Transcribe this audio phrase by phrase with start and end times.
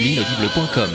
[0.00, 0.90] L'inaudible.com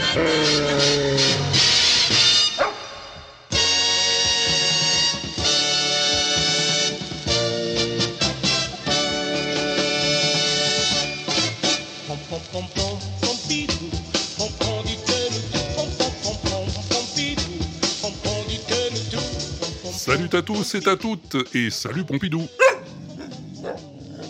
[19.96, 22.46] Salut à tous et à toutes, et salut Pompidou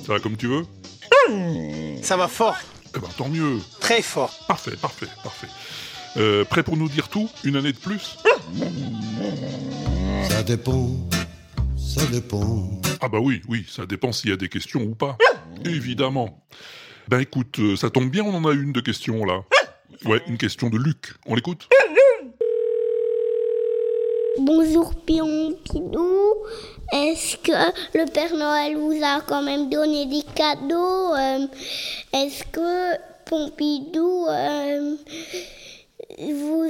[0.05, 0.65] Ça va comme tu veux
[2.01, 2.57] Ça va fort,
[2.95, 4.33] Eh ben tant mieux très fort.
[4.47, 5.47] Parfait, parfait, parfait.
[6.17, 8.17] Euh, prêt pour nous dire tout Une année de plus?
[10.29, 10.89] Ça dépend,
[11.77, 12.69] ça dépend.
[13.01, 15.17] Ah bah oui, oui, ça dépend s'il y a des questions ou pas.
[15.65, 16.43] Évidemment.
[17.07, 19.41] Ben écoute, euh, ça tombe bien, on en a une de questions là.
[20.05, 21.13] Ouais, une question de Luc.
[21.25, 21.69] On l'écoute?
[24.39, 26.35] Bonjour Pimpidou.
[26.91, 27.51] Est-ce que
[27.97, 31.47] le Père Noël vous a quand même donné des cadeaux Euh,
[32.13, 34.95] Est-ce que Pompidou, euh,
[36.19, 36.63] vous,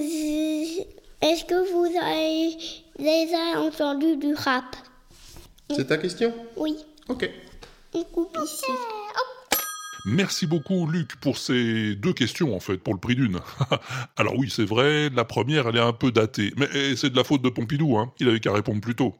[1.22, 2.56] est-ce que vous avez
[3.00, 4.76] déjà entendu du rap?
[5.76, 6.34] C'est ta question?
[6.58, 6.78] Oui.
[7.10, 7.30] Ok.
[7.94, 8.66] On coupe ici.
[10.06, 13.40] Merci beaucoup Luc pour ces deux questions en fait, pour le prix d'une.
[14.18, 17.16] Alors oui, c'est vrai, la première elle est un peu datée, mais eh, c'est de
[17.16, 18.12] la faute de Pompidou, hein.
[18.20, 19.16] il avait qu'à répondre plus tôt.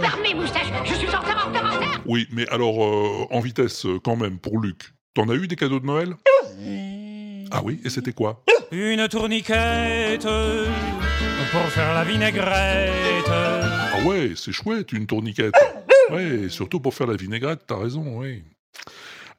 [0.00, 3.40] Fermez, moustache Je suis en retard, en retard, en retard Oui, mais alors euh, en
[3.40, 4.94] vitesse euh, quand même pour Luc.
[5.14, 6.14] T'en as eu des cadeaux de Noël?
[7.50, 8.44] Ah oui, et c'était quoi?
[8.72, 10.26] Une tourniquette
[11.50, 13.28] pour faire la vinaigrette.
[13.28, 15.54] Ah ouais, c'est chouette une tourniquette.
[16.10, 18.44] Ouais, surtout pour faire la vinaigrette, t'as raison, oui.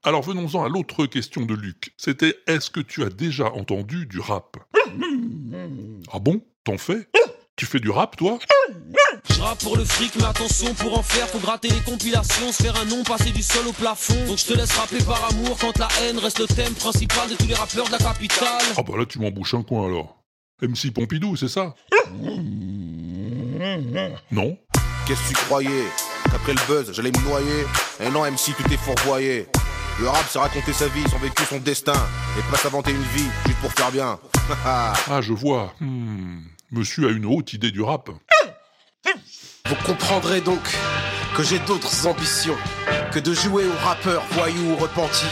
[0.03, 1.93] Alors venons-en à l'autre question de Luc.
[1.97, 4.57] C'était est-ce que tu as déjà entendu du rap?
[6.11, 6.41] Ah bon?
[6.63, 7.07] T'en fais?
[7.55, 8.39] Tu fais du rap toi?
[9.29, 12.63] Je rappe pour le fric, mais attention, pour en faire, faut gratter les compilations, se
[12.63, 14.27] faire un nom, passer du sol au plafond.
[14.27, 17.35] Donc je te laisse rapper par amour quand la haine reste le thème principal de
[17.35, 18.61] tous les rappeurs de la capitale.
[18.77, 20.23] Ah bah là tu m'embouches un coin alors.
[20.61, 21.75] MC Pompidou, c'est ça?
[24.31, 24.57] Non
[25.05, 25.85] Qu'est-ce que tu croyais?
[26.31, 27.65] Qu'après le buzz, j'allais me noyer
[28.01, 29.47] Et non, MC, tu t'es fourvoyé.
[29.99, 31.93] Le rap, c'est raconter sa vie, son vécu, son destin.
[32.37, 34.19] Et pas s'inventer une vie, juste pour faire bien.
[34.65, 35.73] Ah je vois.
[35.79, 36.39] Hmm,
[36.71, 38.09] Monsieur a une haute idée du rap.
[39.65, 40.59] Vous comprendrez donc
[41.35, 42.57] que j'ai d'autres ambitions
[43.11, 45.25] que de jouer aux rappeurs voyous ou repentis,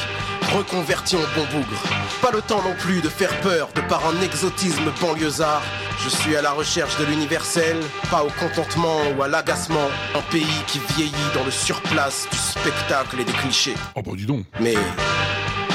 [0.56, 1.82] reconvertis en bon bougre.
[2.22, 5.62] Pas le temps non plus de faire peur de par un exotisme banlieusard.
[6.04, 7.78] Je suis à la recherche de l'universel,
[8.10, 9.88] pas au contentement ou à l'agacement.
[10.16, 13.76] Un pays qui vieillit dans le surplace du spectacle et des clichés.
[13.96, 14.46] Ah bah dis donc.
[14.60, 14.76] Mais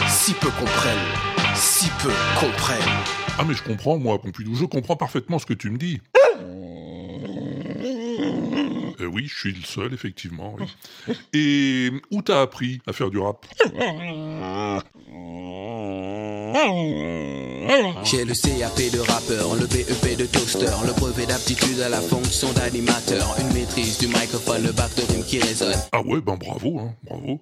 [0.08, 0.98] si peu comprennent,
[1.54, 2.78] si peu comprennent.
[3.38, 6.00] Ah mais je comprends moi Pompidou, je comprends parfaitement ce que tu me dis.
[9.00, 10.56] Euh, oui, je suis le seul, effectivement.
[10.58, 11.14] oui.
[11.32, 13.46] Et où t'as appris à faire du rap?
[18.04, 22.52] J'ai le CAP de rappeur, le BEP de toaster, le brevet d'aptitude à la fonction
[22.52, 25.74] d'animateur, une maîtrise du microphone, le bac de rime qui résonne.
[25.92, 27.40] Ah ouais, ben bravo, hein, bravo.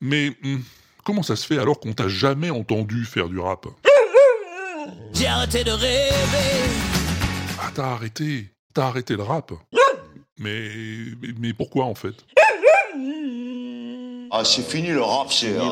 [0.00, 0.62] Mais hum,
[1.04, 3.66] comment ça se fait alors qu'on t'a jamais entendu faire du rap?
[5.14, 6.10] J'ai arrêté de rêver.
[7.60, 9.52] Ah t'as arrêté, t'as arrêté le rap
[10.40, 10.68] mais,
[11.22, 12.14] mais, mais pourquoi en fait?
[14.32, 15.48] Ah, c'est fini le rap, c'est.
[15.56, 15.62] euh,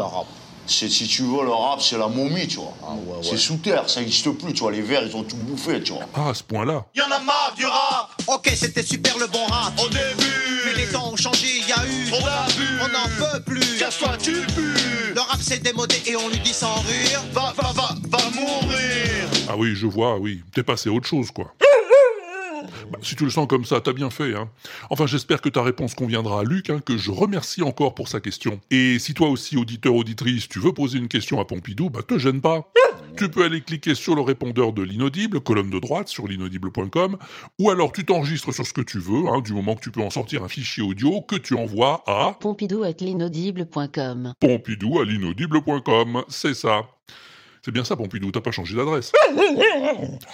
[0.67, 2.75] c'est- si tu veux, le rap, c'est la momie, tu vois.
[3.23, 4.73] C'est sous terre, ça n'existe plus, tu vois.
[4.73, 6.03] Les verts, ils ont tout bouffé, tu vois.
[6.15, 9.73] Ah, à ce point-là Y'en a marre du rap Ok, c'était super le bon rap.
[9.81, 12.11] Au début Mais les temps ont changé, il y a eu.
[12.13, 13.79] On a bu On n'en peut plus.
[13.79, 17.23] Casse-toi, tu pues Le rap s'est démodé et on lui dit sans rire.
[17.33, 20.43] Va, va, va, va mourir Ah oui, je vois, oui.
[20.53, 21.55] T'es passé à autre chose, quoi.
[23.03, 24.35] Si tu le sens comme ça, t'as bien fait.
[24.35, 24.49] Hein.
[24.91, 28.21] Enfin, j'espère que ta réponse conviendra à Luc, hein, que je remercie encore pour sa
[28.21, 28.61] question.
[28.71, 32.19] Et si toi aussi, auditeur, auditrice, tu veux poser une question à Pompidou, bah te
[32.19, 32.71] gêne pas.
[33.17, 37.17] Tu peux aller cliquer sur le répondeur de l'inaudible, colonne de droite, sur l'inaudible.com,
[37.59, 40.03] ou alors tu t'enregistres sur ce que tu veux, hein, du moment que tu peux
[40.03, 44.35] en sortir un fichier audio que tu envoies à Pompidou at l'inaudible.com.
[44.39, 46.23] pompidou à l'inaudible.com.
[46.29, 46.83] C'est ça.
[47.65, 49.13] C'est bien ça, Pompidou, t'as pas changé d'adresse.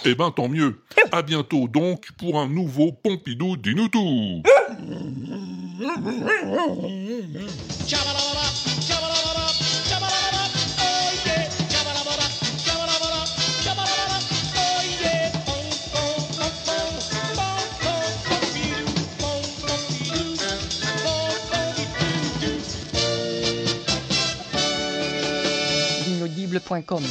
[0.05, 0.79] Eh ben, tant mieux.
[1.15, 4.43] À bientôt donc pour un nouveau Pompidou dis-nous tout.
[26.09, 27.03] L'inaudible.com.